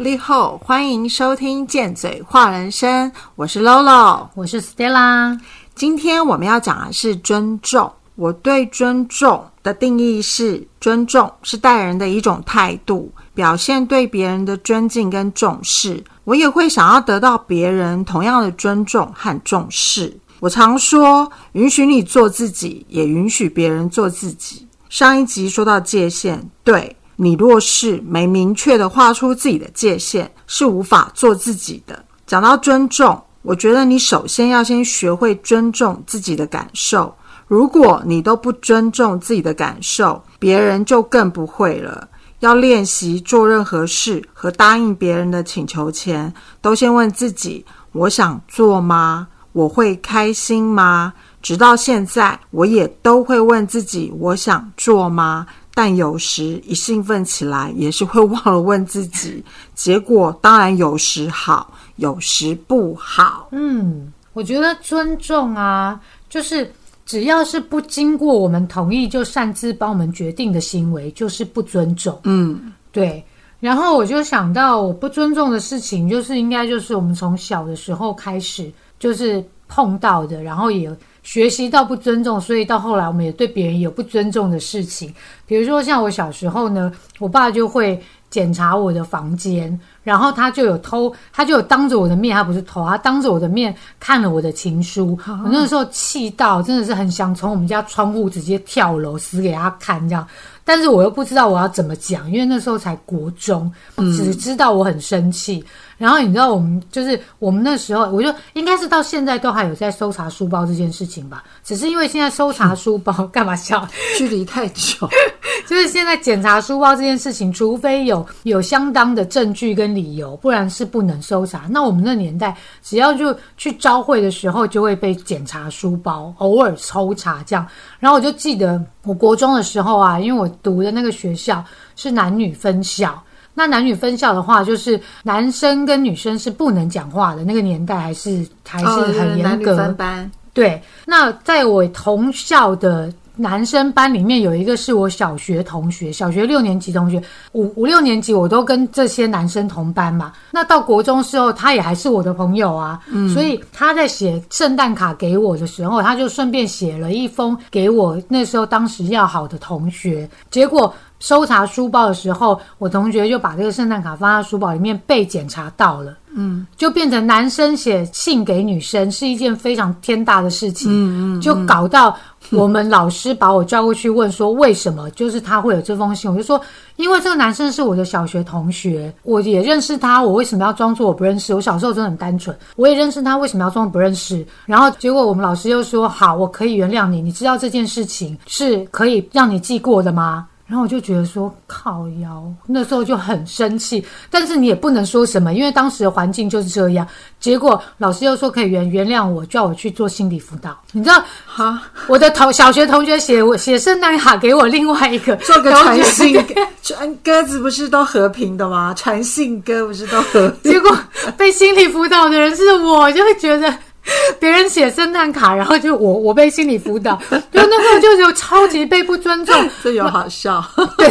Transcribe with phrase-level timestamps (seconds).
[0.00, 5.38] 立后，欢迎收听《贱嘴话人生》，我是 Lolo，我是 Stella。
[5.74, 7.92] 今天我们要讲的是尊重。
[8.14, 16.02] 我对尊重的定义是：尊重是待人的一种态度，表现对别人的尊敬跟重视。
[16.24, 20.18] 我也会想要得到别人同样的尊重和重视。
[20.38, 24.66] 我常说，允许你做自己，也允许别人做自己。
[24.88, 32.02] 上一集说到界限，对你若是没明确的画出自己的界限，是无法做自己的。
[32.26, 37.14] 讲到尊重，我觉得你首先要先学会尊重自己的感受。
[37.46, 42.08] 如果你都不尊重自己的感受，别人就更不会了。
[42.38, 46.32] 要练习做任何事和答应别人的请求前，
[46.62, 47.62] 都先问自己：
[47.92, 49.28] 我想做吗？
[49.52, 51.12] 我会开心吗？
[51.42, 55.46] 直到现在，我也都会问自己：我想做吗？
[55.74, 59.42] 但有时一兴奋起来，也是会忘了问自己。
[59.74, 63.48] 结果当然有时好，有时不好。
[63.52, 66.70] 嗯，我觉得尊重啊，就是。
[67.06, 72.16] 只要是不经过我们同意就擅自帮我们决定的行为，就是不尊重。
[72.22, 73.20] 嗯，对。
[73.58, 80.88] 然后我就想到，我不尊重的事情，就是应该就是我们从小的时候开始就是碰到的，然后也
[81.22, 85.14] 学习到不尊重，所以到后来我们也对别人有不尊重的事情。
[85.46, 89.78] 比如说像我小时候呢，我爸就会检查我的房间。
[90.02, 95.16] 然后他就有偷，他就有当着我的面，他不是偷，他当着我的面看了我的情书。
[95.26, 100.26] 我那个时候气到，真的是很想从我们家窗户直接跳楼死给他看这样。
[100.64, 103.70] 但是我又不知道我要怎么讲，因为那时候才国中，
[104.16, 105.62] 只知道我很生气。
[106.00, 111.44] 然后你知道我们就是我们那时候，我就应该是到现在都还有在搜查书包这件事情吧。
[111.62, 113.86] 只是因为现在搜查书包 干嘛笑？
[114.16, 115.06] 距离太久，
[115.68, 121.66] 就是现在检查书包这件事情，除非有有相当的证据跟理由，不然是不能搜查。
[121.68, 127.66] 那我们那年代，只要就去招会的时候，就会被检查书包，偶尔抽查这样。
[127.98, 131.62] 然后我就记得我国中的时候啊，因为我读的那个学校
[131.94, 133.22] 是男女分校。
[133.60, 137.44] 那男女分校的话，就是男生跟女生是不能讲话的。
[137.44, 139.76] 那个年代还是还是很严格。
[139.76, 140.30] 分班。
[140.54, 140.80] 对。
[141.04, 147.22] 那在我同校的男生班里面，有一个是我小学同学，小学六年级同学，
[147.52, 150.32] 五五六年级我都跟这些男生同班嘛。
[150.50, 152.98] 那到国中时候，他也还是我的朋友啊。
[153.08, 153.28] 嗯。
[153.28, 160.26] 所以他在写圣诞卡给我的时候，他就顺便写了一封给我那时候当时要好的同学。
[160.50, 160.94] 结果。
[161.20, 166.16] 搜查书包的时候，我同学就把这个圣诞卡放在书包里面，被检查到了。
[166.32, 170.88] 嗯，就变成男生写信给女生是一件非常天大的事情。
[170.88, 172.16] 嗯嗯，就搞到
[172.52, 176.30] 我们老师把我叫过去问说，为什么就是他会有这封信？
[176.30, 176.60] 我就说，
[176.94, 181.52] 因为这个男生是我的小学同学，我也认识他，我为什么要装作我不认识？
[181.52, 184.46] 我小时候真的很单纯，我也认识他，为什么要装不认识？
[184.66, 187.20] 然后结果我们老师又说，好，我可以原谅你。
[187.20, 190.46] 你知道这件事情是可以让你记过的吗？
[190.70, 197.04] 然后我就觉得说靠腰，那时候就很生气，但是你也不能说什么，因为当时的环境就是这样。
[197.40, 200.80] 结果老师又说可以原原谅我，叫我去做心理辅导。
[200.92, 206.40] 你知道，哈，我的同小学同学写我写圣诞卡给我，另外一个做个传信
[206.84, 208.94] 传鸽子不是都和平的吗？
[208.96, 210.70] 传信鸽不是都和平？
[210.70, 210.96] 结果
[211.36, 213.76] 被心理辅导的人是我，就会觉得。
[214.40, 220.64] 别人写圣诞卡，然后就我我被心理辅导， 就那时候就有超级被不尊重，这有好笑。
[220.96, 221.08] 对，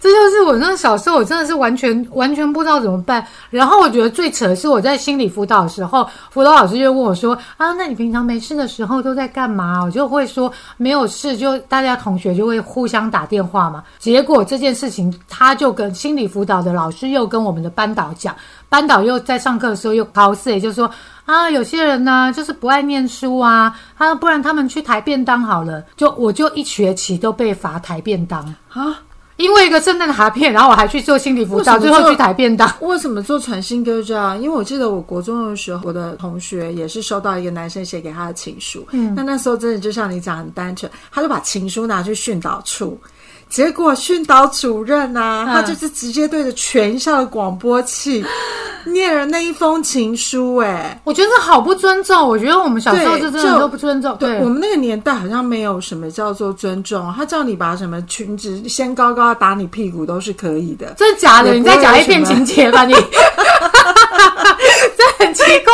[0.00, 3.24] 这就是我那小时候，我真的是完全完全不知道怎么办。
[3.50, 13.84] 然后我觉得最扯的是我在心理辅导的时候，辅导老师就问我说：“啊，那你平常没事的时候都在干嘛？”我就会说没有事，就大家同学就会互相打电话嘛。
[13.98, 18.34] 结果这件事情，他就跟心理辅导的老师又跟我们的班导讲，
[18.68, 20.90] 班导又在上课的时候又考试，也就是说。
[21.26, 25.82] 啊，有些人呢，就是不爱念书啊，啊，不然他们去抬便当好了。
[25.96, 29.00] 就我就一学期都被罚抬便当啊，
[29.36, 32.72] 因为一个圣诞卡片，然后我还去做心理辅导，最后去抬便当。
[32.78, 34.40] 为什么做传信歌这样？
[34.40, 42.96] 因为我记得我国中的时候，我的同学也是收到一个男生写给他的情书，嗯，那那时候真的就像你讲很单纯，他就把情书拿去训导处。
[43.48, 48.24] 结果训导主任啊，他就是直接对着全校的广播器
[48.84, 52.28] 念了那一封情书，哎，我觉得好不尊重。
[52.28, 54.16] 我觉得我们小时候就真的都不尊重。
[54.16, 60.94] 对，我们那个年代好像没有什么叫做尊重，他叫你把什么裙子掀高高打你屁股都是可以的。
[60.96, 61.52] 真的假的？
[61.52, 62.94] 你再讲一遍情节吧，你。
[65.26, 65.72] 这很奇怪，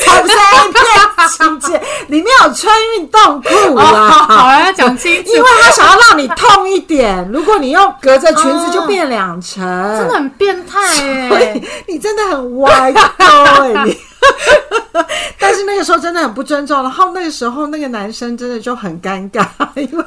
[0.00, 4.08] 才不是 A 片情节，里面有穿运动裤啊。
[4.28, 7.28] 好，要讲讲清楚，因为他想要让你痛一点。
[7.32, 9.62] 如果你用隔着裙子就变两层，
[9.98, 13.98] 真的很变态你真的很歪高哎、你。
[15.38, 20.04] 但是那个时候真的很不尊重，然后那个时候那个男生真的就很尴尬，因为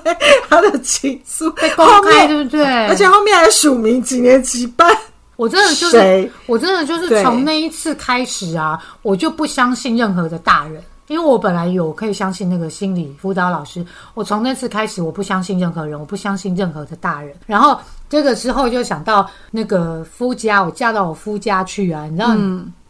[0.49, 2.63] 他的情愫被公面，对不对？
[2.87, 4.95] 而且后面还署名几年几班，
[5.35, 13.83] 我真的就是，我真的就是从那一次开始啊，我就不相信任何的大人，因为我本来有可以相信那个心理辅导老师，
[14.13, 17.35] 我从那次开始，我不相信任何人，我不相信任何的大人。
[17.47, 17.79] 然后
[18.11, 22.35] 这个时候就想到那个夫家，我嫁到我夫家去啊，你知道，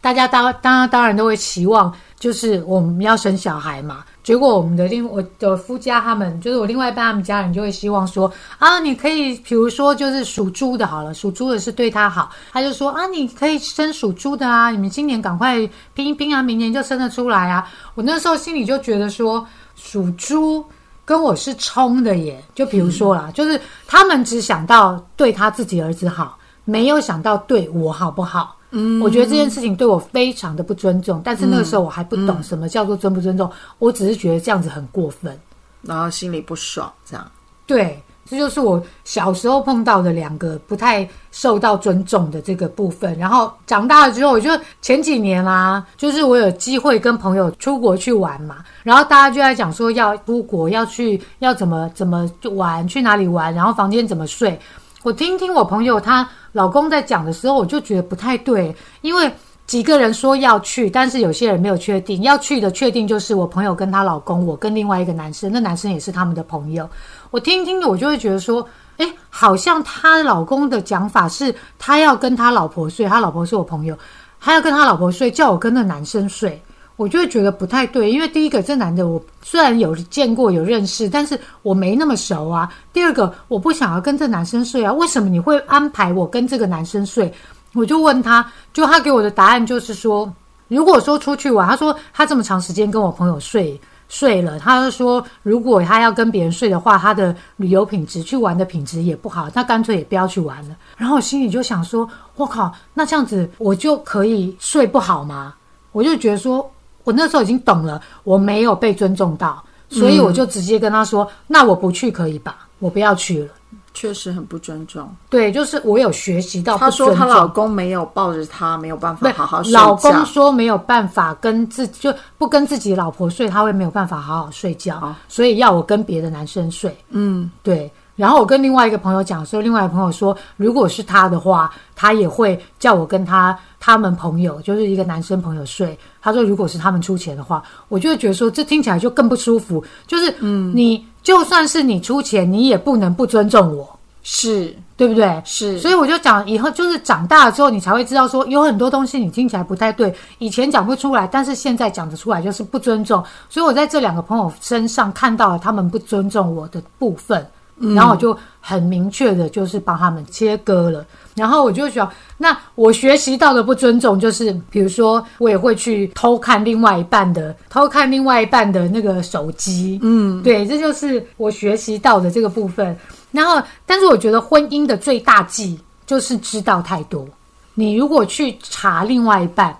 [0.00, 4.04] 大家当当然当然都会期望，就是我们要生小孩嘛。
[4.24, 15.56] 结果我们的另我的夫家他们，就是我另外一半他们家人就会希望说啊，你可以比如说就是属猪的好了，属猪的是对他好，他就说啊，你可以生属猪的啊，你们今年赶快
[15.94, 17.64] 拼一拼啊，明年就生得出来啊。
[17.94, 19.46] 我那时候心里就觉得说，
[19.76, 20.64] 属猪
[21.04, 28.56] 跟我是冲的耶，就比如说啦，就是他们只想到对他自己儿子好，没有想到对我好不好。
[28.70, 35.38] 嗯，我觉得这件事情对我非常的不尊重，但是那个时候我还不懂什么叫做尊不尊重，我只是觉得这样子很过分。
[35.82, 37.30] 然后心里不爽，这样。
[37.66, 38.00] 对，
[38.32, 43.14] 这就是我小时候碰到的两个不太受到尊重的这个部分。
[43.18, 44.50] 然后长大了之后，我就
[44.80, 54.58] 前几年啦、就是我有机会跟朋友出国去玩嘛，然后大家就在讲说要出国要去要怎么怎么玩，去哪里玩，然后房间怎么睡。
[55.02, 59.30] 我听听我朋友她老公在讲的时候，我就觉得不太对，因为。
[59.64, 62.20] 几个人说要去，但是有些人没有确定。
[62.22, 66.86] 要去的确定就是我朋友跟她老公，我跟另外一个男生，那男生也是他们的朋友。
[67.32, 68.68] 我听听，我就会觉得说，
[68.98, 73.98] 哎，好像她老公的讲法是，他要跟他老婆睡，他老婆是我朋友，
[74.38, 76.62] 他要跟他老婆睡，叫我跟那男生睡，
[76.96, 78.12] 我就会觉得不太对。
[78.12, 82.70] 因为第一个，这男的我虽然有见过、有认识，但是我没那么熟啊。
[82.92, 87.32] 第二个，我不想要跟这男生睡啊，为什么你会安排我跟这个男生睡？
[87.72, 90.30] 我就问他，就他给我的答案就是说，
[90.68, 93.80] 如果说出去玩，他说他这么长时间跟我朋友睡
[94.12, 100.76] 睡了，他就说如果他要跟别人睡的话，他的旅游品质、去玩的品质也不好，他干脆也不要去玩了。
[100.98, 102.06] 然后我心里就想说，
[102.36, 105.54] 我靠，那这样子我就可以睡不好吗？
[105.92, 106.70] 我就觉得说，
[107.04, 112.68] 我那时候已经懂了，我没有被尊重到，所以我就直接跟他说，那我不去可以吧？
[112.80, 113.48] 我不要去了。
[113.94, 115.08] 确实很不尊重。
[115.28, 117.14] 对，就是我有学习到不她说。
[117.14, 120.26] 她老公没有抱着她，没有办法，好好睡老公。
[120.26, 126.96] 说没有办法跟自就不跟自己老婆睡，他会没有办法好好睡觉，好所以要我跟别的男生睡。
[127.10, 127.90] 嗯，对。
[128.14, 135.98] 然后我跟另外一个朋友讲说，另外一个朋友说，如果是他的话，他也会叫我跟他他们朋友，就是一个男生朋友睡。
[136.20, 139.82] 他说，如果是他们出钱的话，我就会觉得说，这听起来就更不舒服。
[140.06, 145.42] 就是，嗯，你就算是你出钱，你也不能不尊重我，是对不对？
[145.44, 153.24] 是，所以我就讲，以后就是长大了之后，你才会知道说，有很多东西你听起来不太对，以前讲不出来，但是现在讲得出来，就是不尊重。
[153.48, 157.44] 所以我在这两个朋友身上看到了他们不尊重我的部分，
[157.78, 161.04] 然后我就很明确的，就是帮他们切割了。
[161.34, 172.96] 然后我就想，那我学习到的不尊重，就是比如说，我也会去偷看另外一半的，偷看另外一半的那个手机，嗯，对，这就是我学习到的这个部分。
[173.30, 177.26] 然后，但是我觉得婚姻的最大忌就是知道太多。
[177.74, 179.74] 你如果去查另外一半，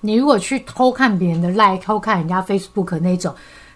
[0.00, 3.34] 你如果去偷看别人的 like，偷看人家 Facebook 那种，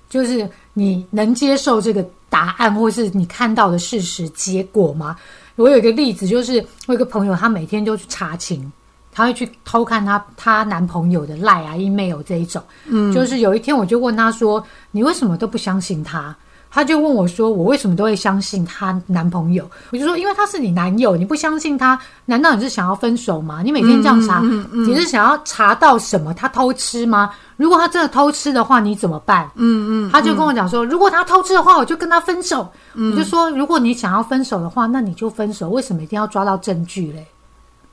[0.08, 2.06] 就是你能接受这个
[2.37, 5.16] 答案，或是你看到的事实结果吗？
[5.55, 8.71] 我有一个例子，就是我有一个朋友，她每天就去查情，
[9.11, 12.62] 她会去偷看她她男朋友的 line 啊、email 这一种。
[12.85, 14.62] 嗯，就是有一天我就问她说
[14.93, 16.37] ：“你为什么都不相信他？”
[16.76, 23.62] 他就问我说：“我为什么都会相信她男朋友？”我就说：“因为他是你男友，你不相信他，难道你是想要分手吗？
[23.64, 26.35] 你每天这样查，你是想要查到什么？
[26.35, 27.30] 他偷吃吗？
[27.56, 32.71] 如果他真的偷吃的话，你怎么办？”嗯嗯，他就跟我讲说：“如果他偷吃的话，我就跟他分手。
[32.92, 37.26] 我就说：“如果你想要分手的话，那你就分手，为什么一定要抓到证据嘞？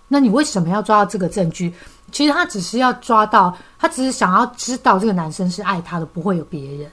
[0.10, 1.74] 那你为什么要抓到这个证据？
[2.12, 6.92] 其实他只是要抓到，他只是想要知道这个男生是爱他的，不会有别人。”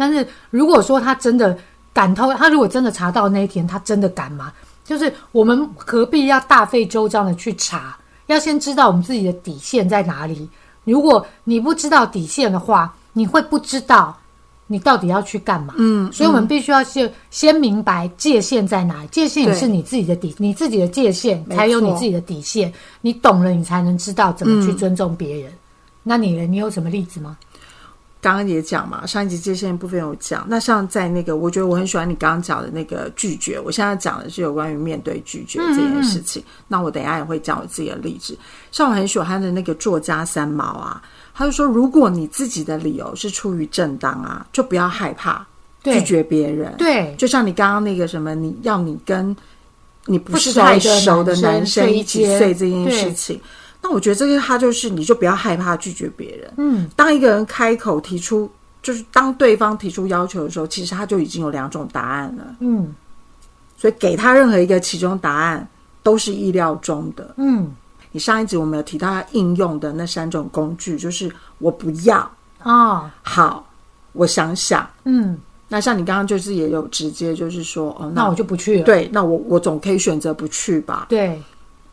[0.00, 1.54] 但是如果说他真的
[1.92, 4.50] 敢偷，他如果真的查到那一天，他真的敢吗？
[4.82, 7.98] 就是我们何必要大费周章的去查？
[8.28, 10.48] 要先知道我们自己的底线在哪里。
[10.84, 14.16] 如果你不知道底线的话，你会不知道
[14.68, 15.74] 你到底要去干嘛。
[15.76, 22.72] 嗯，所以我们必须要先先明白界限在哪里，界限也是你自己的底，你自己的界限才有你自己的底线。
[23.02, 25.52] 你懂了，你才能知道怎么去嗯尊重别人。
[26.02, 26.46] 那你呢？
[26.46, 27.36] 你有什么例子吗？
[28.22, 30.44] 刚刚也讲嘛，上一集界限部分有讲。
[30.46, 33.58] 那像在那个，我觉得我很喜欢你刚刚讲的那个拒绝。
[33.58, 36.42] 我现在讲的是有关于面对拒绝这件事情。
[36.68, 38.36] 那我等一下也会讲我自己的例子。
[38.70, 45.46] 像我很喜欢的那个作家三毛啊，他就说，如果你自己的理由是出于正当啊，就不要害怕
[45.82, 46.74] 拒绝别人。
[46.76, 49.34] 对，就像你刚刚那个什么，你要你跟
[50.04, 53.40] 你不是太熟的男生一起睡这件事情。
[53.82, 56.52] 那我觉得这个他就是，你就不要害怕拒绝别人。
[56.58, 58.50] 嗯，当一个人开口提出，
[58.82, 62.44] 就是当对方提出要求的时候，其实他就已经有两种答案了。
[62.60, 62.94] 嗯，
[63.76, 65.66] 所以给他任何一个其中答案
[66.02, 67.34] 都是意料中的。
[67.38, 67.72] 嗯，
[68.12, 73.66] 你上一集我们有提到他应用的那三种工具，就是我不要啊，好，
[74.12, 78.84] 我想想，嗯，那像你刚刚就是也有直接就是说，哦，那我就不去了。
[78.84, 81.06] 对，那我我总可以选择不去吧？
[81.08, 81.40] 对。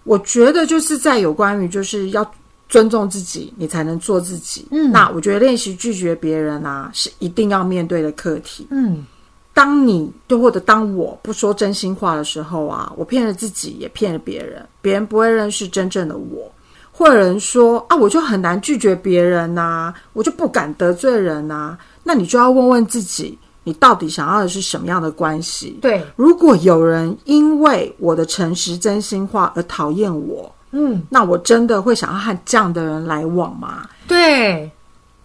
[0.08, 2.26] 我觉得就是在有关于就是要
[2.70, 4.66] 尊重自己，你才能做自己。
[4.72, 8.66] 嗯，那我觉得练习拒绝别人啊，是一定要面对的课题。
[8.72, 9.06] 嗯，
[9.54, 16.50] 当你就或者当我不说真心话的时候啊，我骗了自己，也骗了别人，别人不会认识真正的我。
[16.92, 21.78] 或者人说啊，我就很难拒绝别人呐，我就不敢得罪人呐。
[22.04, 23.38] 那你就要问问自己。
[23.68, 25.78] 你到底想要的是什么样的关系？
[25.82, 33.86] 对，如果有人因为我的诚实真心话而讨厌我，嗯，那我真的会想要和这样的人来往吗？
[34.08, 34.72] 对，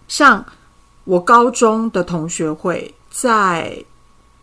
[0.09, 0.43] 像
[1.05, 3.81] 我高中的同学会，在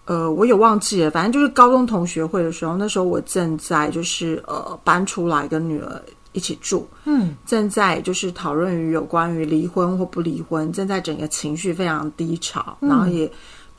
[0.06, 6.02] 呃，我也忘记了，反正就是高中同学会的时候，那时候我正在就是呃搬出来跟女儿
[6.32, 13.30] 一起住，嗯，正在就是讨论于有关于离婚或不离婚，正在整个情绪非常低潮，然后也。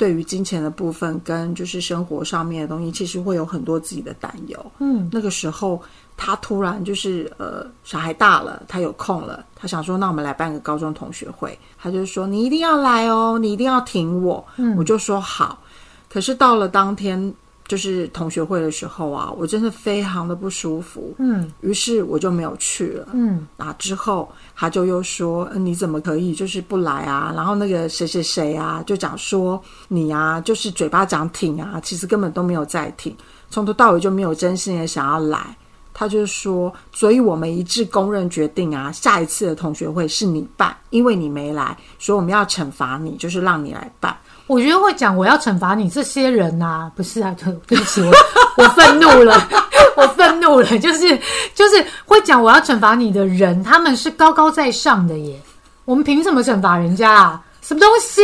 [0.02, 4.72] 对于金钱的部分跟就是生活上面的东西，其实会有很多自己的担忧。
[4.80, 5.80] 嗯，那个时候
[6.18, 11.56] 他突然就是呃，小孩大了，他有空了，他想说，那我们来办个高中同学会。
[11.78, 14.44] 他就说，你一定要来哦，你一定要挺我。
[14.58, 15.62] 嗯，我就说好。
[16.10, 17.32] 可是到了当天。
[17.72, 21.16] 就是同学会的时候啊，我真的非常的不舒服。
[21.20, 23.08] 嗯，于是我就没有去了。
[23.14, 33.16] 嗯，啊之后他就又说：“你怎么可以就是不来啊？”然后那个谁谁谁啊，就讲说你啊，就是嘴巴讲挺啊，其实根本都没有在挺，
[33.50, 35.56] 从头到尾就没有真心的想要来。
[35.94, 44.18] 他就说，所以我们一致公认决定啊，下一次的同学会是你办，因为你没来，所以我们要惩罚你，就是让你来办。
[44.52, 48.12] 我觉得会讲我要惩罚你这些人呐，不是啊， 对对不起，我
[48.58, 49.48] 我愤怒了，
[49.96, 51.18] 我愤怒了，就是
[51.56, 55.40] 就是会讲我要惩罚你的人，他们是高高在上的耶，
[55.86, 57.42] 我们凭什么惩罚人家啊？
[57.62, 58.22] 什么东西？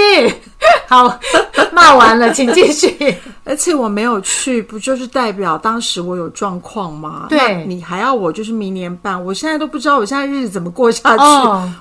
[0.90, 1.20] 好，
[1.72, 3.16] 骂完了，请继续。
[3.46, 7.28] 而且我没有去，不就是代表当时我有状况吗？
[7.30, 11.24] 对，你还要我就是明年办，我现在都不知道我现在日子怎么过下去。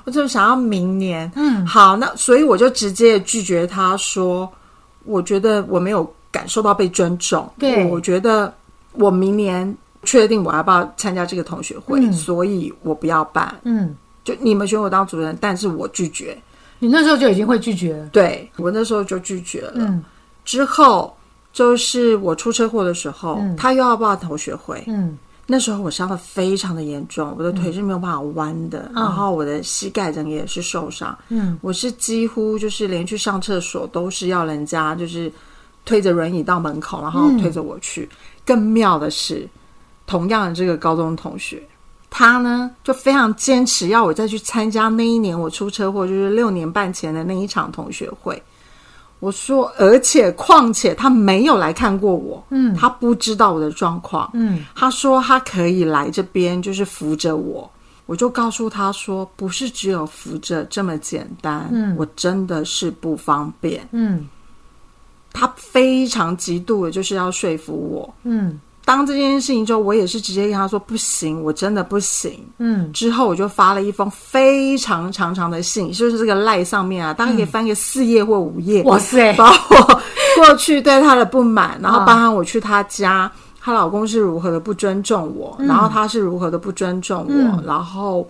[0.05, 1.31] 我就想要明年。
[1.35, 4.49] 嗯，好，那所以我就直接拒绝他说，
[5.05, 7.51] 我觉得我没有感受到被尊重。
[7.59, 8.53] 对，我觉得
[8.93, 13.53] 我明年确定我要不要参加这个同学会，所以我不要办。
[13.65, 16.37] 嗯，就你们选我当主任，但是我拒绝。
[16.79, 19.73] 你那时候就已经会拒绝了，对我那时候就拒绝了。
[19.77, 20.03] 嗯，
[20.45, 21.17] 之后
[21.53, 24.85] 就是我出车祸的时候，他又要报同学会。
[24.87, 25.17] 嗯，
[25.47, 31.17] 那时候我伤的非常的严重，我的腿是没有办法弯的，然后我的膝盖整个也是受伤。
[31.29, 35.33] 嗯，我是几乎就是连去上厕所都是要人家就是
[35.85, 38.09] 推着轮椅到门口，然后推着我去。
[38.45, 39.49] 更妙的是，
[40.07, 41.63] 同样的这个高中同学。
[42.11, 48.43] 他呢，就非常坚持要我再去参加那一年我出车祸，就是六年半前的那一场同学会。
[49.19, 57.69] 我说，而且况且他没有来看过我，嗯，他不知道我的状况，嗯，他说他可以来这边，就是扶着我。
[58.05, 64.29] 我就告诉他说，不是只有扶着这么简单，嗯，我真的是不方便，嗯。
[65.33, 68.61] 他非常极度的就是要说服我，嗯。
[68.87, 72.39] 当这件事情之后，我也是直接跟他说不行，我真的不行。
[72.59, 78.85] 嗯，之后我就发了一封非常长长的信，就是这个赖上面啊，大概可以翻个四页或五页。
[78.85, 79.33] 哇塞！
[79.33, 80.01] 把我
[80.37, 83.29] 过去对他的不满，然后包含我去他家，
[83.61, 88.25] 她老公是如何的不尊重我，然后他是如何的不尊重我，然后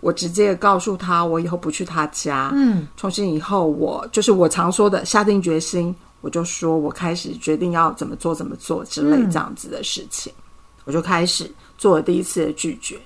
[0.00, 2.50] 我直接告诉他，我以后不去他家。
[2.54, 5.94] 嗯，从今以后，我就是我常说的，下定决心。
[6.20, 10.32] 我就说，我开始决定要怎么做，怎么做之类这样子的事情，
[10.84, 12.98] 我就开始做了第一次的拒绝。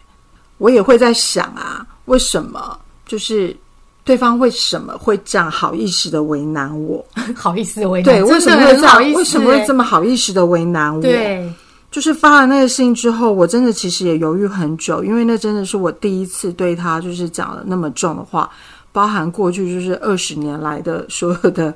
[0.59, 3.57] 我也会在想啊，为什么就是
[4.05, 7.05] 对方为什么会这样好意思的为难我？
[7.35, 9.13] 好意思为难，对，为什么会这样？
[9.13, 11.03] 为什么会这么好意思的为难我？
[11.03, 11.53] 对，
[11.91, 18.51] 就是发了那个信之后，我真的其实也犹豫很久，因为那真的是我第一次对他就是讲了那么重的话。
[18.95, 21.75] 包含过去就是二十年来的所有的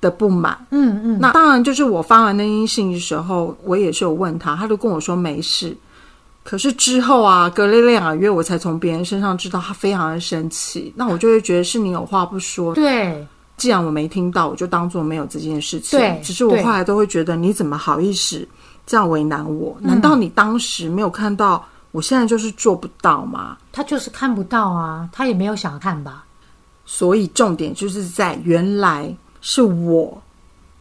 [0.00, 0.56] 的不满。
[0.70, 5.76] 嗯嗯，那当然，就是我发完那封信的时候，我也是有问他，他就跟我说没事。
[6.42, 10.92] 可是之后啊，隔了两个月，我才从别人身上知道他非常的生气。
[10.96, 12.74] 那我就会觉得是你有话不说。
[12.74, 13.26] 对，
[13.58, 15.98] 既然我没听到，我就当做没有这件事情。
[15.98, 18.48] 对只是我后来都会觉得，你怎么好意思
[18.86, 19.76] 这样为难我？
[19.80, 23.58] 难道你当时没有看到，我现在就是做不到吗？
[23.70, 26.24] 他就是看不到啊，他也没有想看吧？
[26.86, 30.22] 所以重点就是在原来是我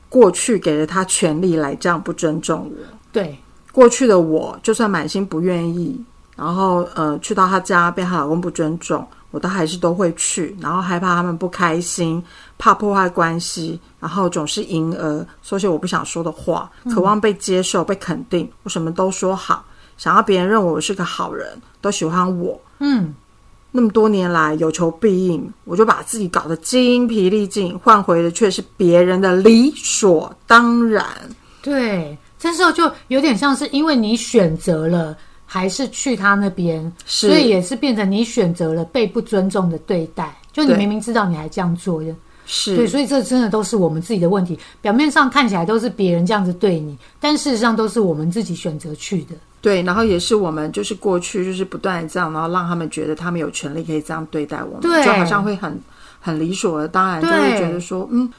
[0.10, 2.98] 过去给了他权利来这样不尊重我。
[3.12, 3.38] 对，
[3.72, 6.00] 过去的我，就算满心不愿意，
[6.36, 12.24] 然后呃去到他家被他老公不尊重，我都还是都会去，然后害怕他们不开心，
[12.58, 19.64] 怕破坏关系，然后总是迎合说些我不想说的话，渴望被接受、被肯定，我什么都说好，
[19.98, 22.60] 想要别人认为我是个好人，都喜欢我。
[22.80, 23.14] 嗯，
[23.72, 31.06] 那么多年来有求必应，我就把自己搞得精疲力尽，换回的却是别人的理所当然。
[31.62, 40.36] 对，这时候就有点像是因为你选择了还是去他那边，所以也是变成你选择了被不尊重的对待。
[40.52, 42.16] 就你明明知道你还这样做的，
[42.48, 44.58] 是对，所以这真的都是我们自己的问题。
[44.82, 49.36] 表面上看起来都是别人这样子对你，但事实上都是我们自己选择去的。
[49.62, 55.80] 对然后也是我们就是过去就是不断这样然后让他们觉得他们有权利可以这样对待我们就好像会很
[56.20, 58.32] 很理所当然就会觉得说嗯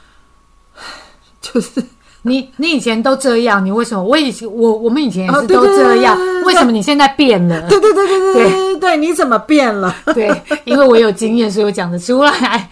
[1.41, 1.83] 就是
[2.23, 4.03] 你你以前都这样你为什么？
[4.03, 7.67] 我以前我我们以前也是都这样为什么你现在变了？
[7.69, 9.95] 对对对对对对你怎么变了？
[10.13, 10.29] 对
[10.65, 12.69] 因为我有经验所以我讲得出来。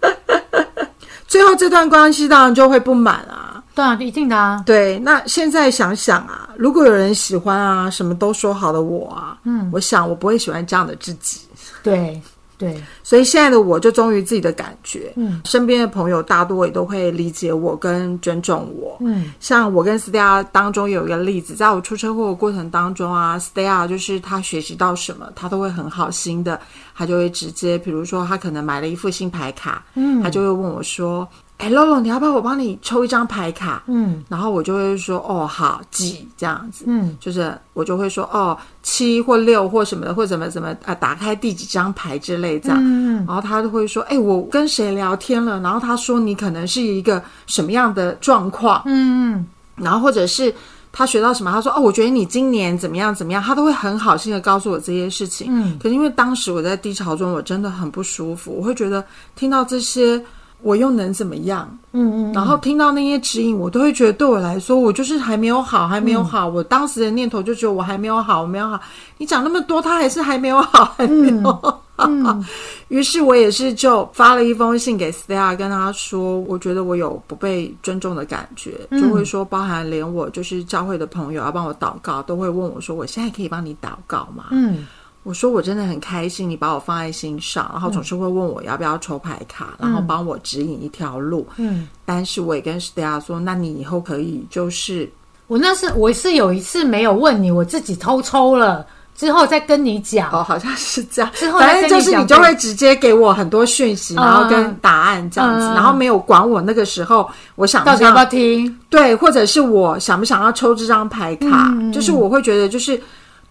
[1.26, 3.45] 最后这段关系当然就会不满了
[3.76, 4.62] 对啊，一定的啊。
[4.64, 11.42] 对，那现在想想啊，如果有人喜欢啊，什么都说好的我啊，嗯，我想我不会喜欢这样的自己。
[11.82, 12.20] 对
[12.58, 26.58] 对，所以现在的我就忠于自己的感觉，嗯，身边的朋友大多也都会理解我跟尊重我，嗯，像我跟 Stella 当中有一个例子，在我出车祸的过程当中啊，Stella 就是他学习到什么，他都会很好心的，
[26.94, 30.22] 他就会直接，比如说他可能买了一副新牌卡，嗯。
[30.22, 42.78] 他就会问我说：“哎，Lolo，你要不要我帮你抽一张牌卡？”嗯然后我就会说：“哦，好，几这样子。”嗯就是我就会说哦，七或六或什么的，或怎么怎么啊，打开第几张牌之类这样。
[42.82, 45.58] 嗯然后他就会说，哎、我跟谁聊天了？
[45.60, 50.54] 然后他说你可能是一个什么样的状况，嗯然后或者是
[50.92, 55.46] 他学到什么，他说哦，我觉得你今年怎么样怎么样，他都会很好心的告诉我这些事情。
[55.50, 59.02] 嗯可是因为当时我在低潮中，我真的很不舒服，我会觉得
[59.34, 60.22] 听到这些，
[60.62, 61.68] 我又能怎么样？
[61.92, 66.46] 嗯嗯，然后听到那些指引，我都会觉得对我来说，我就是还没有好，还没有好。
[66.46, 68.78] 我当时的念头就只有我还没有好，我没有好。
[69.18, 71.82] 你讲那么多，他还是还没有好， 还没有好。
[72.88, 84.48] 于是我也是就发了一封信给 Stella，跟他说，我觉得我有不被尊重的感觉，就会说，包含连我就是教会的朋友要帮我祷告，都会问我说，我现在可以帮你祷告吗？
[84.50, 84.86] 嗯
[85.26, 91.44] 我说我真的很开心，你把我放在心上，然后总是会问我要不要抽牌卡，然后帮我指引一条路。
[91.56, 95.10] 嗯，但是我也跟 Stella 说，那你以后可以就是
[95.48, 98.86] 我那是我是有一次没有问你，我自己偷抽了，
[99.16, 100.30] 之后再跟你讲。
[100.30, 101.28] 哦，好像是这样。
[101.34, 108.78] 之后反正就是你就会直接给我很多讯息，嗯然后跟答案这样子，嗯然后没有管我那个时候我想不到底要不要想听？
[108.88, 113.02] 对，或者是我想不想要抽这张牌卡，嗯就是我会觉得就是。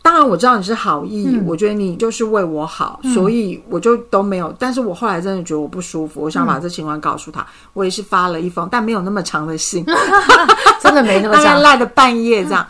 [0.05, 4.55] 当然我知道你是好意，嗯我觉得你就是为我好，所以我就都没有。
[4.59, 7.43] 但是我后来真的觉得我不舒服，我想嗯把这情况告诉他。
[7.73, 9.83] 我也是发了一封，但没有那么长的信
[10.79, 11.59] 真的没那么长。
[11.59, 12.63] 赖了半夜这样。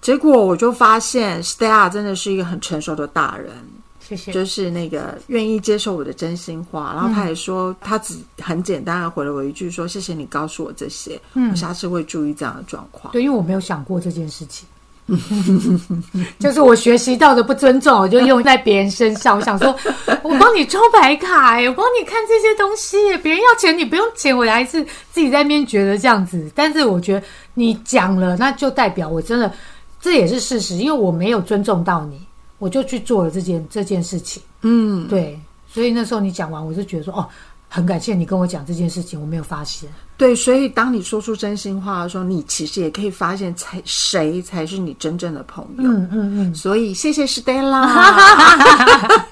[0.00, 3.50] 结果我就发现 Stella 真的是一个很成熟的大人，
[3.98, 4.30] 谢谢。
[4.32, 6.92] 就是那个愿意接受我的真心话。
[6.94, 13.12] 然后他也说，他只很简单的回了我一句说：“谢谢你告诉我这些，我下次会注意这样的状况。
[13.12, 14.68] 对，因为我没有想过这件事情。
[16.38, 19.36] 就是我学习到的不尊重，我就用在别人身上。
[19.36, 19.74] 我想说，
[20.22, 26.50] 我帮你抽白卡、哎，我帮你看这些东西、哎别人要钱你不用钱，我还是自己在那边觉得这样子。
[26.54, 27.22] 但是我觉得
[27.54, 29.52] 你讲了，那就代表我真的
[30.00, 32.20] 这也是事实，因为我没有尊重到你，
[32.58, 34.42] 我就去做了这件这件事情。
[34.62, 37.28] 嗯，对，所以那时候你讲完，我就觉得说，哦，
[37.72, 39.88] 很感谢你跟我讲这件事情，我没有发现。
[40.16, 45.84] 对，所以当你说出真心话的时候，你其实也可以发现才谁才是你真正的朋友。
[45.84, 47.86] 嗯嗯嗯，所以谢谢 Stella，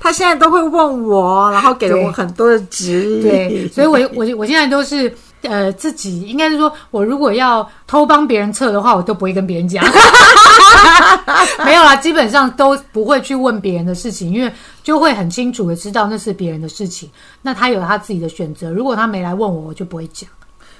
[0.00, 3.22] 他现在都会问我，然后给了我很多的指引。
[3.22, 9.84] 对，所以我我我现在都是呃自己应该是说，我如果要偷帮别人测的话，我都不会跟别人讲。
[11.64, 17.10] 没有啦，基本上都不会去问别人的事情，因为就会很清楚的知道那是别人的事情，
[17.42, 18.70] 那他有他自己的选择。
[18.70, 20.28] 如果他没来问我，我就不会讲。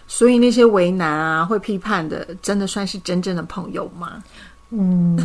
[0.06, 4.22] 所以那些为难啊、会批判的，真的算是真正的朋友吗？
[4.70, 5.16] 嗯，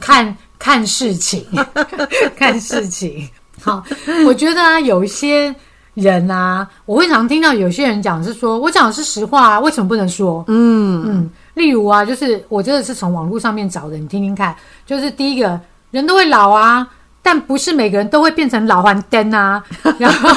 [0.00, 1.44] 看 看事情，
[2.36, 3.28] 看事情。
[3.62, 3.82] 好，
[4.26, 5.54] 我觉得啊，有一些
[5.96, 10.44] 人啊，我会常听到有些人讲是说，我讲的是实话啊，为什么不能说？
[10.46, 14.54] 嗯嗯，例如啊，就是我真的是从网络上面找的，你听听看。
[14.84, 15.58] 就是第一个
[15.90, 16.86] 人都会老啊，
[17.22, 19.64] 但不是每个人都会变成老黄灯啊。
[19.98, 20.30] 然后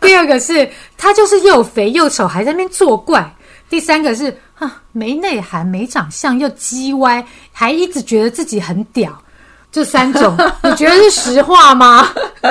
[0.00, 3.28] 第二个是他就是又肥又丑，还在那边作怪。
[3.68, 9.20] 第三个是啊，没内涵、没长相又叽歪，还一直觉得自己很屌。
[9.72, 12.08] 这三种，你觉得是实话吗？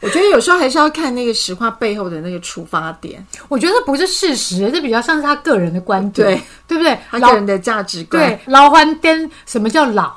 [0.00, 6.98] 我觉得有时候还是要看那个实话背后的那个出发点，我觉得不是事实，这比较像是他个人的观点，对对不对？
[7.10, 8.22] 他个人的价值观。
[8.22, 10.12] 对，老还颠，什么叫老？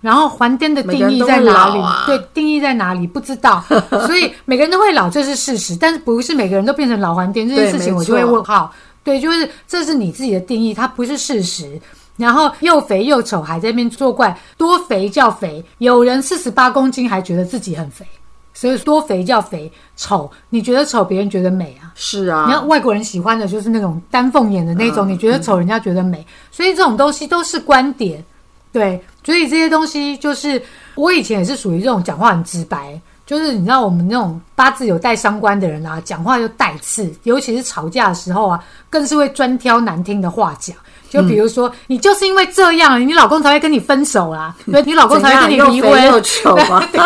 [0.00, 1.78] 然后还颠的定义在哪里？
[1.78, 3.06] 啊、对，定义在哪里？
[3.06, 3.62] 不知道。
[4.06, 8.72] 所以每个人都会老，这是事实，但是不是每个人都变成老还颠这件事情，我就会问号。
[9.04, 11.78] 对，就是这是你自己的定义，它不是事实。
[12.16, 15.64] 然后又肥又丑，还在那边作怪，多肥叫肥？
[15.78, 18.04] 有人四十八公斤还觉得自己很肥，
[18.52, 21.92] 所以多肥叫肥，丑你觉得丑，别人觉得美啊？
[21.94, 28.24] 是啊，你看外国人喜欢的就是那种丹凤眼的那种，嗯你觉得丑，人家觉得美，所以这种东西都是观点，
[28.72, 30.62] 对，所以这些东西就是
[30.94, 33.00] 我以前也是属于这种讲话很直白。
[33.26, 40.76] 就是你知道我们那种八字有带伤官的人啊，讲话就带刺，尤其是吵架的时候啊，更是会专挑难听的话讲。
[41.10, 47.00] 就比如说，嗯、你就是因为这样，你老公才会跟你分手啦，对，你老公才会跟你离婚，又丑啊， 对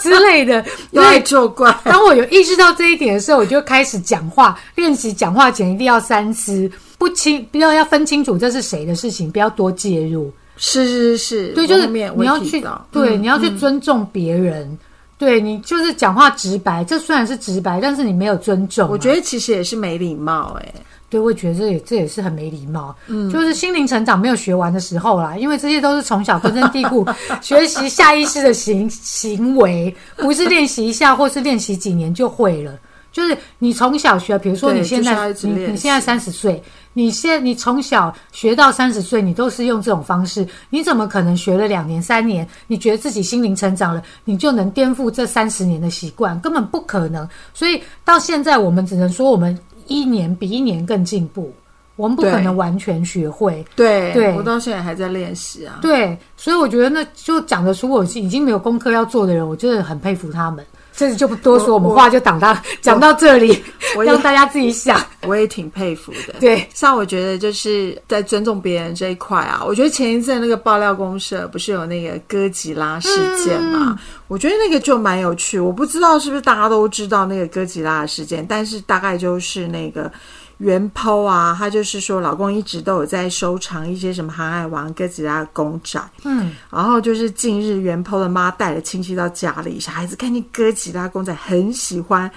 [0.00, 1.74] 之类的， 又爱作怪。
[1.84, 10.30] 当我有意识到这一点的时候，我就开始讲话，练习讲话前一定要三思，不清，不要要分清楚这是谁的事情，不要多介入。
[10.56, 14.76] 是是是，对，就是你要去，对，嗯、你要去尊重别人。
[15.18, 18.90] 对你就是讲话直白，这虽然是直白，但是你没有尊重、啊。
[18.92, 20.82] 我觉得其实也是没礼貌哎、欸。
[21.08, 22.94] 对，我觉得这也这也是很没礼貌。
[23.06, 27.06] 嗯，就是心灵成长没有学完的时候啦，因为这些都是从小根深蒂固
[27.40, 32.78] 学习下意识的行行为，不是练习一下或是练习几年就会了。
[33.12, 46.38] 就是你从小学，比如说你现在、你你现在三十岁，你现你从小学到三十岁，你都是用这种方式，你怎么可能学了两年三年，你觉得自己心灵成长了，你就能颠覆这三十年的习惯？
[46.42, 47.26] 根本不可能。
[47.54, 51.52] 所以到现在，我们只能说我们一年比一年更进步，
[51.96, 53.64] 我们不可能完全学会。
[53.74, 55.78] 对，对我到现在还在练习啊。
[55.82, 60.64] 对，所以我觉得那就讲得出我已经没有功课要做的人，我真的很佩服他们。
[60.96, 63.62] 这就不多说，我们话就挡到讲到这里，
[64.04, 64.98] 让大家自己想。
[65.26, 66.34] 我也挺佩服的。
[66.40, 73.08] 对，像我觉得就是在尊重别人这一块啊，我觉得前一阵那个爆料公社不是有那个哥吉拉事
[73.44, 73.88] 件嘛？
[73.90, 75.58] 嗯、我觉得那个就蛮有趣。
[75.58, 80.10] 我不知道是不是大家都知道那个哥吉拉的事件，但是大概就是那个。
[80.58, 92.30] 原 po 啊，她就是说，老公一直都有在收藏一些什么航海王、哥吉拉公仔，嗯，然后就是近日原 po 的妈带了亲戚到家里，小孩子看见哥吉拉公仔很喜欢，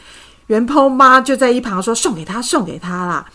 [0.47, 3.25] 原 po 妈就在一旁说送给他，送给他啦，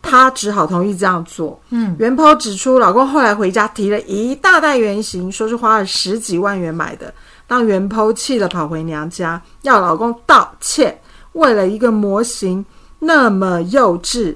[0.00, 1.60] 她只好同意这样做。
[1.70, 7.12] 嗯，原 po 指出，老公后来回家提了一大袋原型，说是花了十几万元买的，
[7.48, 10.96] 让袁抛气了，跑回娘家要老公道歉，
[11.32, 12.64] 为了一个模型。
[13.04, 14.34] 那么幼稚，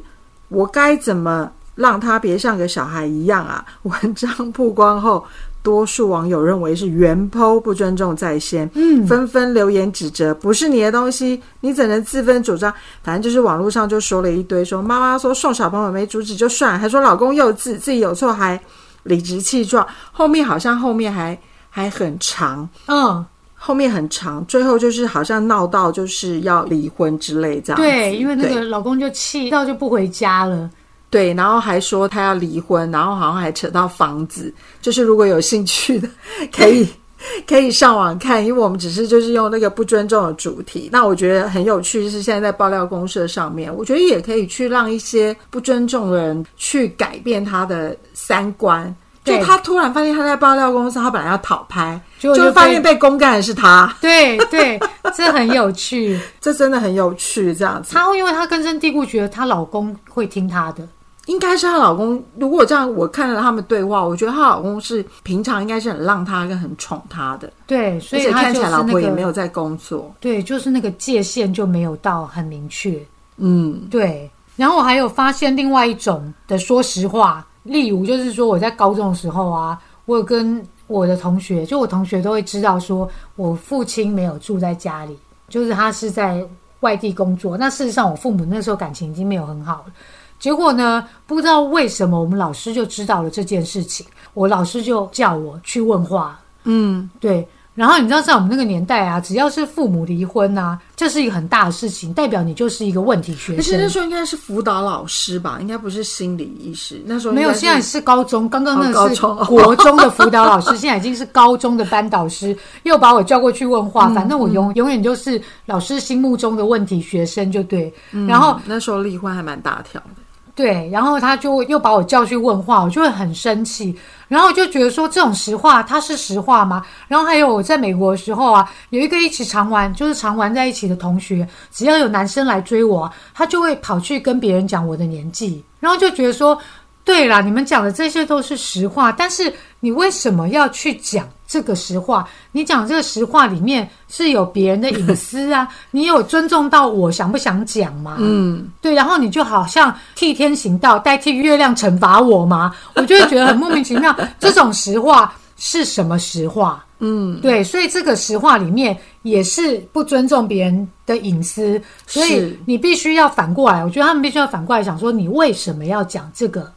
[0.49, 3.65] 我该怎么让他别像个小孩一样啊？
[3.83, 5.25] 文章曝光后，
[5.63, 12.73] 多数网友认为是原 po 不尊重在先，嗯，纷纷留言指责不是你的东西，你怎能自分主张？
[13.03, 18.61] 反正就是网络上就说了一堆，说妈妈说送小朋友没阻止就算，还说老公幼稚，自己有错还
[19.05, 21.39] 理直气壮，后面好像后面还
[21.71, 23.25] 还很长，嗯。
[23.61, 27.77] 后面很长，最后就是好像闹到就是要离婚之类这样。
[27.83, 30.71] 对，因为那个老公就气到就不回家了。
[31.11, 34.53] 对，然后还说他要离婚，然后好像还扯到房子。
[34.81, 36.09] 就是如果有兴趣的，
[36.53, 36.87] 可以
[37.49, 40.88] 可以上网看，因为我们只是就是用那个不尊重的主题。
[40.92, 48.94] 那我觉得很有趣，就是现在在爆料公社上面，我觉得也可以去让一些不尊重的人去改变他的三观。
[49.29, 53.95] 就他突然发现他在爆料公司，他本来要讨拍，就就发现被公干的是他。
[54.01, 54.81] 对对，
[55.17, 57.55] 这很有趣， 这真的很有趣。
[57.55, 60.87] 这样子，她因为她根深蒂固觉得她老公会听她的，
[61.27, 62.23] 应该是她老公。
[62.38, 67.51] 如果这样，我看了他们对话，我觉得她老公是平常应该是很让她跟很宠她的。
[67.67, 70.14] 对，所以、看起来老婆也没有在工作。
[70.21, 72.99] 对，就是那个界限就没有到很明确。
[73.37, 74.31] 嗯，对。
[74.57, 85.17] 然后我还有发现另外一种的说实话，例如就是说我在高中的时候啊，我有跟我的同学，就我同学都会知道说我父亲没有住在家里，
[85.49, 86.43] 就是他是在
[86.81, 87.57] 外地工作。
[87.57, 89.93] 那事实上我父母那时候感情已经没有很好了。
[90.39, 96.41] 结果呢，不知道为什么我们老师就知道了这件事情，我老师就叫我去问话。
[96.65, 97.47] 嗯，对。
[97.79, 103.57] 然后你知道，在我们那个年代啊，只要是父母离婚啊，这是一个很大的事情，代表你就是一个问题学生。
[103.57, 107.01] 而且那时候应该是辅导老师吧，应该不是心理医师。
[107.07, 114.09] 那时候没有，现在是高中，刚刚那是哦高中国中的辅导老师， 现在已经是高中的班导师，又把我叫过去问话。
[114.09, 117.95] 反正我永永远就是老师心目中的问题学生，就对。
[118.27, 120.23] 然后嗯那时候离婚还蛮大条的。
[120.59, 126.85] 对，然后他就又把我叫去问话，我就会很生气，然后我就觉得说这种实话，它是实话吗？
[127.07, 136.59] 然后还有我在美国的时候啊，有一个一起常玩，就是常玩在一起的同学，只要有男生来追我，他就会跑去跟别人讲我的年纪，然后就觉得说，
[137.05, 142.29] 对啦，你们讲的这些都是实话，但是你为什么要去讲这个实话？
[142.53, 148.17] 你讲这个实话里面是有别人的隐私啊， 你有尊重到我想不想讲吗？
[148.21, 152.75] 嗯，对，然后你就好像替天行道，代替月亮惩罚我吗？
[152.95, 154.15] 我就会觉得很莫名其妙。
[154.39, 156.85] 这种实话是什么实话？
[157.01, 166.71] 嗯，对，所以这个实话里面也是不尊重别人的隐私，所以你必须要反过来，我觉得他们必须要反过来想说，你为什么要讲这个？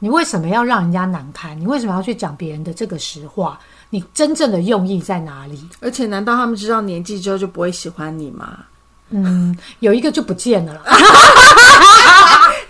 [0.00, 1.56] 你为什么要让人家难堪？
[1.60, 3.56] 你为什么要去讲别人的这个实话？
[3.92, 5.68] 你真正的用意在哪里？
[5.80, 8.60] 而且难道他们知道年纪之后就不会喜欢你吗？
[9.10, 10.80] 嗯，有一个就不见了啦。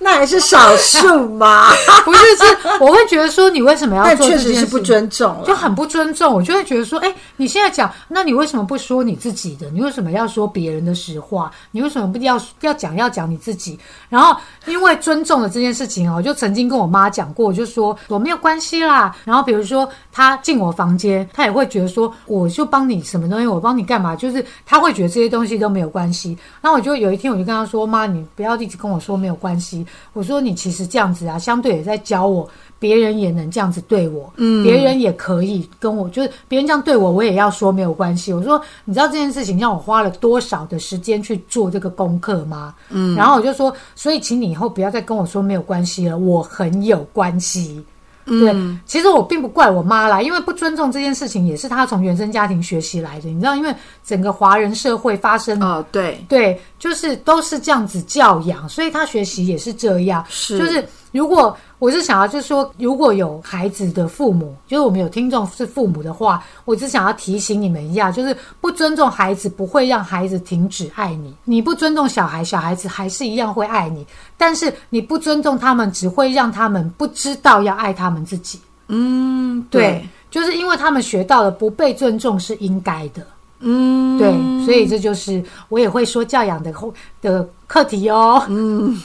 [0.02, 1.70] 那还是少数嘛。
[2.04, 2.44] 不是，是
[2.80, 4.44] 我会觉得说，你为什么要做这件事？
[4.48, 9.70] 确实是不尊重，就很不尊重，我就会觉得说，哎、你现在讲，那你为什么不说你自己的？
[9.70, 11.50] 你为什么要说别人的实话？
[11.70, 13.78] 你为什么不要要讲要讲你自己？
[14.08, 14.36] 然后
[14.66, 19.14] 因为尊重的这件事情哦，我就曾经跟我妈讲过，我就说我没有关系啦。
[19.24, 24.16] 然后比如说她进我房间，她也会觉得说，我就帮你什么东西，我帮你干嘛？
[24.16, 26.36] 就是她会觉得这些东西都没有关系。
[26.60, 29.86] 那我就有一天我就跟她说，妈，你不要一直跟我说没有关系。
[30.12, 32.48] 我说你其实这样子啊，相对也在教我。
[32.78, 38.32] 别人也能这样子对我，嗯，别人也可以跟我，就是别人这样对我，我也要说没有关系。
[38.32, 42.74] 我说，你知道这件事情让我花了多少的时间去做这个功课吗？
[42.90, 47.80] 嗯，然后我就说，所以请你以后不要再跟我说没有关系了，我很有关系。
[48.24, 48.54] 对，
[48.86, 53.28] 其实我并不怪我妈啦，因为不尊重这件事情也是她从原生家庭学习来的。
[53.28, 60.24] 你知道，因为整个华人社会发生哦，对，对，就是都是这样子教养，所以她学习也是这样。
[60.28, 78.60] 是就是如果我是想要，就是说，如果有孩子的父母，就是我们有听众是父母的话，我只想要提醒你们一下，就是不尊重孩子不会让孩子停止爱你，你不尊重小孩，小孩子还是一样会爱你，但是你不尊重他们，只会让他们不知道要爱他们自己。
[78.86, 83.26] 嗯，对，就是因为他们学到了不被尊重是应该的。
[83.58, 84.32] 嗯，对，
[84.64, 88.44] 所以这就是我也会说教养的后的课题哦。
[88.48, 88.96] 嗯，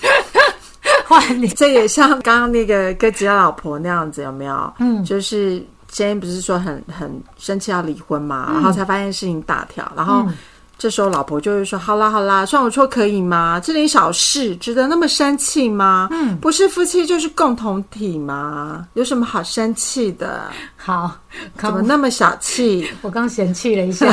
[1.08, 4.74] 换你，这也像刚刚那个哥吉他老婆那样子，有没有？
[4.80, 10.34] 嗯就是今天不是说很很生气要离婚嘛，然后才发现事情大条，然后嗯
[10.80, 13.60] 这时候老婆就会说：“好啦好啦，算我错可以吗？
[13.60, 16.08] 这点小事值得那么生气吗？
[16.12, 18.88] 嗯，不是夫妻就是共同体吗？
[18.93, 20.52] 有什么好生气的？
[20.76, 21.17] 好，
[21.58, 22.88] 怎么那么小气？
[23.02, 24.06] 我刚嫌弃了一下，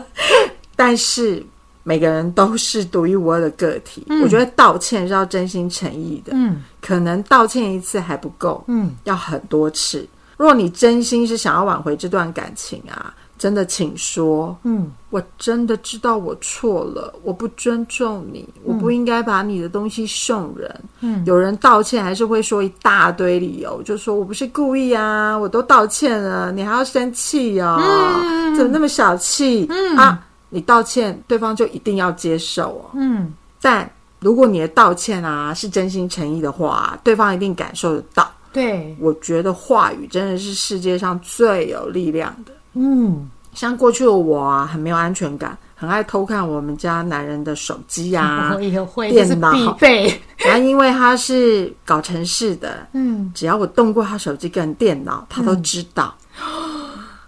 [0.74, 1.44] 但是
[1.82, 4.22] 每个人都是独一无二的个体，嗯。
[4.22, 6.62] 我觉得道歉是要真心诚意的，嗯。
[6.80, 10.06] 可能道歉一次还不够，嗯，要很多次。
[10.36, 20.80] 如果你真心是想要挽回这段感情啊，真的请说，嗯，我真的知道我错了，我不尊重你，我不应该把你的东西送人。
[21.00, 27.78] 嗯，有人道歉还是会说一大堆理由，就说我不是故意啊，我都道歉了，你还要生气哦？
[27.80, 28.54] 嗯。
[28.56, 29.66] 怎么那么小气？
[29.70, 29.96] 嗯。
[29.96, 32.90] 啊，你道歉，对方就一定要接受哦。
[32.94, 38.30] 嗯但如果你的道歉啊是真心诚意的话，对方一定感受得到。
[38.52, 42.52] 对，我觉得话语真的是世界上最有力量的。
[42.74, 48.60] 嗯像过去的我啊，很没有安全感，很爱偷看我们家男人的手机啊 我。
[48.60, 50.20] 也会，这是电脑必备。
[50.38, 56.14] 然后因为他是搞城市的，嗯只要我动过他手机跟电脑，他都知道。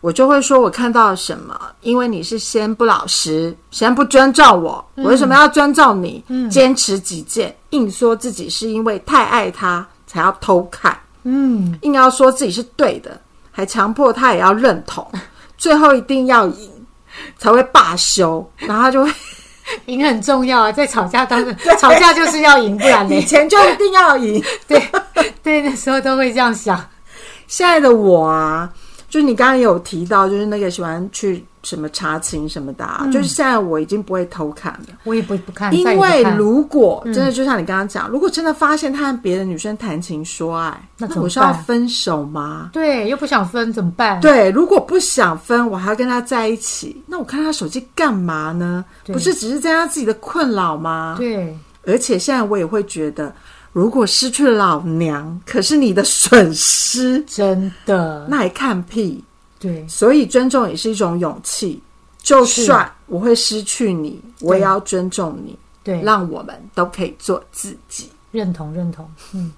[0.05, 6.23] 我就会说我看到了什么，因为你是先不老实，先不尊重我，我为什么要尊重你？
[6.51, 13.19] 坚持己见，硬说自己是因为太爱他才要偷看，嗯，硬要说自己是对的，
[13.51, 15.11] 还强迫他也要认同，
[15.57, 16.71] 最后一定要赢
[17.39, 19.11] 才会罢休，然后他就会
[19.87, 23.23] 赢很重要啊，在吵架当中， 吵架就是要赢，不然 以呢？
[23.23, 24.45] 前就一定要赢。
[24.69, 24.87] 对
[25.43, 26.79] 对，那时候都会这样想。
[27.47, 28.69] 现在的我啊，
[29.15, 34.99] 就是你刚刚有提到，就是那个喜欢去什么查情什么的、啊，就是现在我已经不会偷看了。
[35.05, 42.71] 我也不不看，因为如果真的就像你刚刚讲，如果真的发现他和别的女生谈情说爱，那我是要分手吗？
[42.73, 44.21] 对又不想分怎么办？
[44.21, 48.85] 对，如果不想分，我还要跟他在一起，那我看他手机干嘛呢？
[49.07, 51.15] 不是只是增加自己的困扰吗？
[51.21, 53.33] 对而且现在我也会觉得，
[53.75, 58.25] 如果失去老娘，可是你的损失，真的。
[58.31, 59.23] 那还看屁？
[59.59, 59.85] 对。
[59.89, 61.83] 所以尊重也是一种勇气，
[62.23, 68.09] 就算我会失去你，我也要尊重你，对，让我们都可以做自己。
[68.31, 69.53] 认同认同，嗯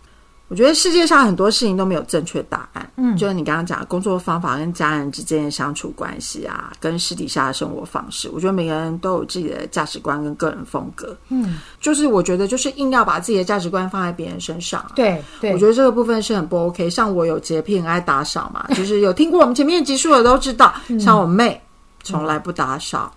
[0.49, 3.17] 我觉得世界上很多事情都没有正确答案，嗯。
[3.17, 11.17] 就是你刚刚讲的工作方法跟家人之间的相处关系啊，跟私底下的生活方式，我觉得每个人都有自己的价值观跟个人风格。
[11.31, 14.81] 嗯，就是我觉得就是硬要把自己的价值观放在别人身上。
[14.81, 16.89] 啊、对对，我觉得这个部分是很不 OK。
[16.89, 21.01] 像我有洁癖，很爱打扫嘛， 就是有听过我们前面集数的都知道，嗯。
[21.01, 21.61] 像我妹
[22.05, 23.13] 从来不打扫，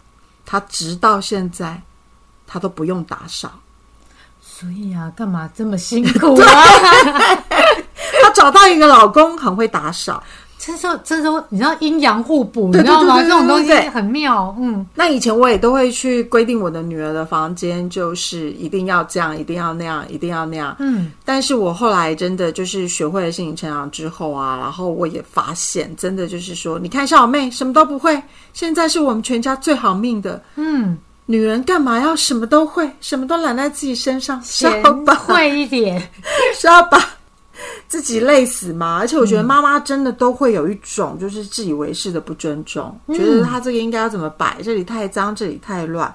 [0.46, 1.80] 她直到现在
[2.48, 3.52] 她都不用打扫，
[4.60, 6.48] 所以啊，干嘛这么辛苦啊？
[8.22, 10.22] 她 找到一个老公很会打扫。
[10.62, 13.24] 这时候这时候你知道阴阳互补，你知道吗？
[13.24, 20.76] 这种东西很妙，嗯，那以前我也都会去规定我的女儿的房间，就是一定要这样，一定要那样，一定要那样。
[20.80, 30.44] 嗯，但是我后来真的就是学会了心理成长之后啊，然后我也发现，真的就是说，你看小妹什么都不会，现在是我们全家最好命的。
[30.58, 30.98] 嗯，
[31.30, 36.02] 女人干嘛要什么都会，什么都揽在自己身上， 是贤要把会一点，
[36.60, 37.00] 是要把
[37.88, 38.98] 自己累死吗？
[39.00, 46.12] 而且我觉得妈妈真的都会有一种就是自以为是的不尊重，觉得她这个应该要怎么摆，这里太脏，这里太乱。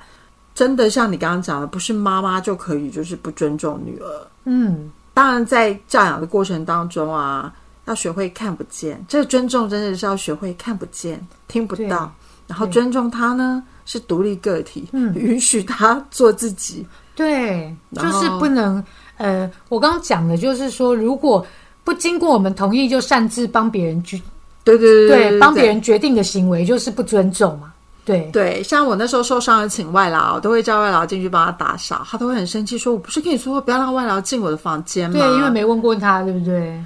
[0.53, 4.27] 真的像你刚刚讲的，不是妈妈就可以就是不尊重女儿。
[4.47, 7.53] 嗯，当然，在教养的过程当中啊，
[7.85, 12.13] 要学会看不见，这个尊重真的是要学会看不见、听不到，
[12.47, 16.87] 然后尊重他呢是独立个体，嗯允许他做自己。
[17.17, 18.83] 对，就是不能，
[19.19, 21.47] 呃，我刚刚讲的就是说，如果
[21.85, 24.21] 不经过我们同意就擅自帮别人决
[24.65, 27.73] 对对对对帮别人决定的行为，就是不尊重嘛。
[28.05, 36.85] 对对，像我那时候受伤了，请外劳，我都会叫外劳进去帮他打扫，他都会很生气，说：“我不是跟你说过不要让外劳进我的房间吗？”对，因为没问过他，对不对？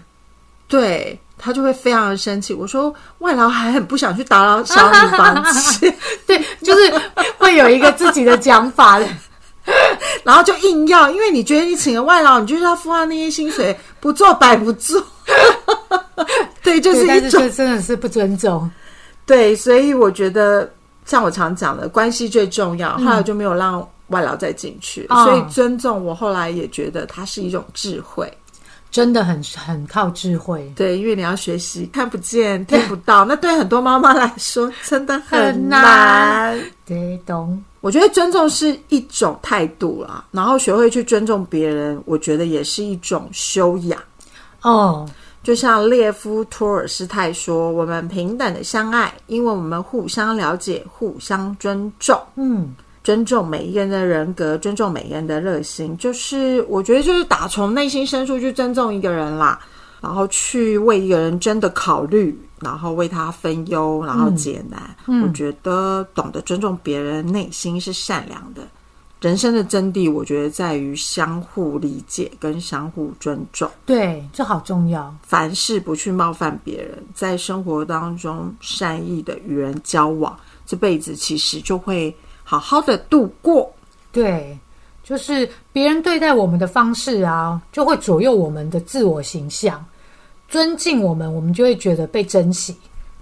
[0.69, 2.55] 对他就会非常的生气。
[2.55, 5.93] 我说外劳还很不想去打扰小女房间，
[6.27, 6.93] 对，就是
[7.39, 9.09] 会有一个自己的讲法的。
[10.25, 15.03] 然后就硬要，因为你觉得你请了外劳，你就是要付他那些薪水，不做白不做。
[16.63, 18.71] 对，就，是一种这真的是不尊重。
[19.27, 20.71] 对，所以我觉得
[21.05, 22.97] 像我常讲的，关系最重要。
[22.97, 28.27] 后来我就没有让外劳再进去，哦所以尊重我后来也觉得它是一种智慧。
[28.91, 35.69] 真的很很靠智慧，对，因为你要学习看不见、听不到，那对很多妈妈来说真的很。
[35.69, 37.63] 难对，懂。
[37.81, 44.01] 我觉得尊重是一种态度啦，然后学会去尊重别人，我觉得也是一种修养。
[44.63, 45.09] 哦，
[45.43, 52.19] 就像列夫·托尔斯泰说：“我们平等的相爱，因为我们互相了解、互相尊重。
[52.37, 52.75] 嗯，
[53.09, 59.59] 尊重每一个人的人格，尊重每一个人的热心，就是我觉得就是打从内心深处去尊重一个人啦，
[60.03, 64.95] 然后去为一个人真的考虑，然后为他分忧，然后解难。
[65.25, 68.61] 我觉得懂得尊重别人，内心是善良的。
[69.23, 73.71] 人生的真谛，我觉得在于相互理解跟相互尊重。
[73.87, 75.17] 对，这好重要。
[75.23, 82.15] 凡事不去冒犯别人，在生活当中善意的与人交往，这辈子其实就会
[82.49, 83.71] 好好的度过。
[84.11, 84.59] 对，
[85.05, 89.85] 就是别人对待我们的方式啊，就会左右我们的自我形象。
[90.49, 92.75] 尊敬我们，我们就会觉得被珍惜，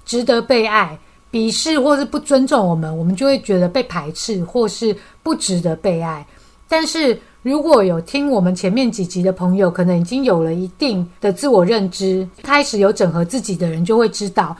[0.04, 0.96] 值得被爱；
[1.32, 6.24] 鄙视或是不尊重我们，我们就会觉得被排斥，或是不值得被爱。
[6.68, 14.56] 但是如果有听我们前面几集的朋友，可能已经有了一定的自我认知，开始有整合自己的人，就会知道，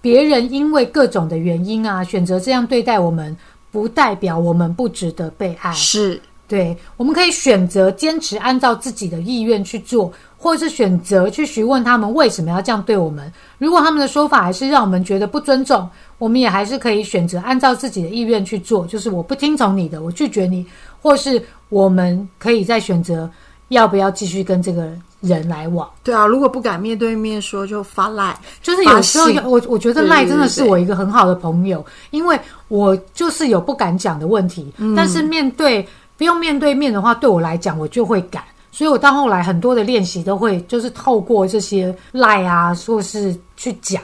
[0.00, 3.36] 别人因为各种的原因啊，选择这样对待我们，
[3.70, 5.72] 不代表我们不值得被爱。
[5.72, 13.30] 是对，我们可以选择坚持按照自己的意愿去做，或是选择去询问他们为什么要这样对我们。
[13.58, 20.64] 如果他们的说法还是让我们觉得不尊重，我们也还是可以选择按照自己的意愿去做，就是我不听从你的，我拒绝你，
[21.02, 23.30] 或是我们可以再选择
[23.68, 24.90] 要不要继续跟这个
[25.20, 25.88] 人来往。
[26.02, 28.38] 对啊，如果不敢面对面说，就发赖。
[28.62, 32.38] 就是有时候我我觉得赖真的是我一个很好的朋友，因为
[32.68, 38.42] 我就是有不敢讲的问题，嗯但是面对不用面对面的话，对我来讲我就会敢。
[38.70, 44.00] 所以我到后来很多的练习都会就是透过这些赖啊，或是去讲，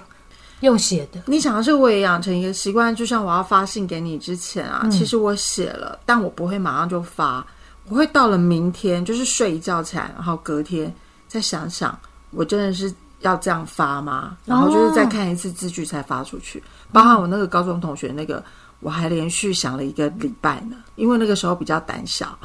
[0.61, 1.21] 用写的。
[1.27, 7.47] 你想要是，我也养成一个习惯，就像我要发信给你之前啊，其实我写了，但我不会马上就发，
[7.89, 10.93] 我会到了明天，就是睡一觉起来，然后隔天
[11.29, 11.99] 再想想，
[12.31, 14.37] 我真的是要这样发吗？
[14.45, 16.63] 然后就是再看一次字句才发出去。
[16.93, 18.43] 包含我那个高中同学那个，
[18.81, 22.39] 我还连续想了一个礼拜呢，因为那个时候比较胆小。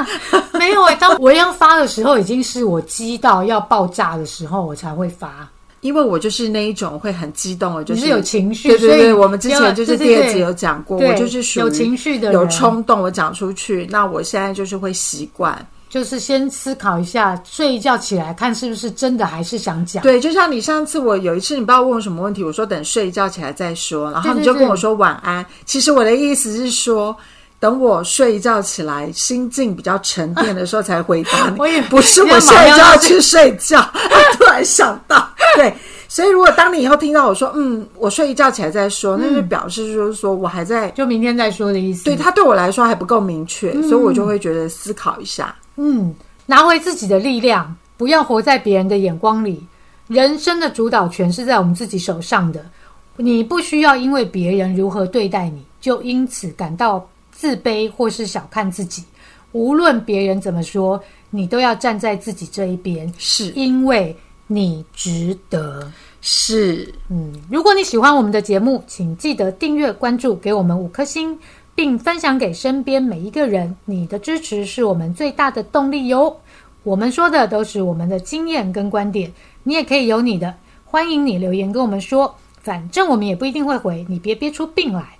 [0.58, 5.48] 没有诶、当我要发的时候，已经是我激到要爆炸的时候，我才会发。
[5.82, 13.86] 因为我就是那一种会很激动的，就是你是有情绪对对对，我们之前就是第二集有讲过，我就是属于有情绪的人有冲动，我讲出去。
[13.90, 15.54] 那我现在就是会习惯，
[15.90, 20.02] 就是先思考一下，睡一觉起来看是不是真的还是想讲。
[20.02, 25.44] 对，就像你上次我有一次你不知道问我什么问题，我说等睡一觉起来再说，然后你就跟我说晚安。
[25.66, 27.16] 其实我的意思是说。
[27.62, 31.54] 等我睡一觉起来，心境比较沉淀的时候才回答你。
[31.62, 33.80] 我也不是我现在就要去睡觉，
[34.36, 35.72] 突然想到， 对，
[36.08, 42.02] 所以如果当你以后听到我说，嗯，我睡一觉起来再说，那就表示就是说我还在就明天再说的意思。
[42.02, 45.54] 对他对我来说还不够明确，所以我就会觉得思考一下。
[45.76, 46.12] 嗯，
[46.46, 49.64] 拿回自己的力量，不要活在别人的眼光里。
[50.08, 52.66] 人生的主导权是在我们自己手上的，
[53.14, 57.08] 你不需要因为别人如何对待你，就因此感到
[57.42, 59.02] 自卑或是小看自己。
[59.50, 64.16] 无论别人怎么说，你都要站在自己这一边，是因为
[64.46, 65.90] 你值得。
[66.20, 71.36] 是，嗯，如果你喜欢我们的节目，请记得订阅、关注，给我们五颗星，
[71.74, 73.76] 并分享给身边每一个人。
[73.86, 76.36] 你的支持是我们最大的动力哟。
[76.84, 79.32] 我们说的都是我们的经验跟观点，
[79.64, 85.18] 你也可以有你的，欢迎你留言跟我们说，反正我们也不一定会回，你别憋出病来。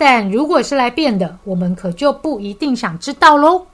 [0.00, 3.66] 但如果是来变的，我们可就不一定想知道喽。